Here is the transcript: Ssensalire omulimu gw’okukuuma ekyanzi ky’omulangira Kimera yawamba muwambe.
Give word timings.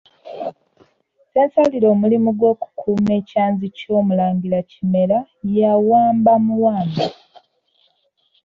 Ssensalire 1.23 1.87
omulimu 1.93 2.29
gw’okukuuma 2.37 3.11
ekyanzi 3.19 3.65
ky’omulangira 3.77 4.59
Kimera 4.71 5.19
yawamba 5.57 6.33
muwambe. 6.45 7.05